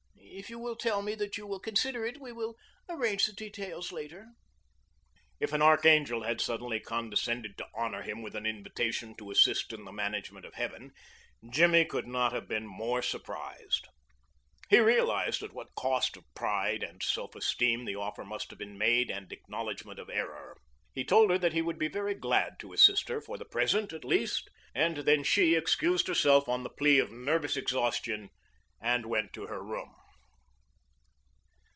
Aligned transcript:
If 0.33 0.49
you 0.49 0.57
will 0.59 0.77
tell 0.77 1.03
me 1.03 1.13
that 1.15 1.37
you 1.37 1.45
will 1.45 1.59
consider 1.59 2.03
it 2.03 2.19
we 2.19 2.31
will 2.31 2.55
arrange 2.89 3.25
the 3.27 3.31
details 3.33 3.91
later." 3.91 4.29
If 5.39 5.53
an 5.53 5.61
archangel 5.61 6.23
had 6.23 6.41
suddenly 6.41 6.79
condescended 6.79 7.59
to 7.59 7.67
honor 7.75 8.01
him 8.01 8.23
with 8.23 8.33
an 8.35 8.47
invitation 8.47 9.13
to 9.17 9.29
assist 9.29 9.71
in 9.71 9.85
the 9.85 9.91
management 9.91 10.47
of 10.47 10.55
Heaven 10.55 10.93
Jimmy 11.47 11.85
could 11.85 12.07
not 12.07 12.31
have 12.33 12.47
been 12.47 12.65
more 12.65 13.03
surprised. 13.03 13.87
He 14.67 14.79
realized 14.79 15.43
at 15.43 15.53
what 15.53 15.75
cost 15.75 16.17
of 16.17 16.23
pride 16.33 16.81
and 16.81 17.03
self 17.03 17.35
esteem 17.35 17.85
the 17.85 17.95
offer 17.97 18.23
must 18.25 18.49
have 18.49 18.57
been 18.57 18.79
made 18.79 19.11
and 19.11 19.31
acknowledgment 19.31 19.99
of 19.99 20.09
error. 20.09 20.57
He 20.91 21.03
told 21.05 21.29
her 21.29 21.37
that 21.37 21.53
he 21.53 21.61
would 21.61 21.77
be 21.77 21.87
very 21.89 22.15
glad 22.15 22.57
to 22.61 22.73
assist 22.73 23.09
her 23.09 23.21
for 23.21 23.37
the 23.37 23.45
present, 23.45 23.93
at 23.93 24.03
least, 24.05 24.49
and 24.73 24.97
then 24.99 25.23
she 25.23 25.53
excused 25.53 26.07
herself 26.07 26.49
on 26.49 26.63
the 26.63 26.71
plea 26.71 26.97
of 26.97 27.11
nervous 27.11 27.55
exhaustion 27.55 28.29
and 28.81 29.05
went 29.05 29.33
to 29.33 29.45
her 29.45 29.61
room. 29.63 29.93